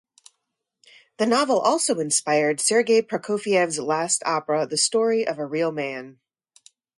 [1.17, 6.17] The novel also inspired Sergei Prokofiev's last opera "The Story of a Real Man".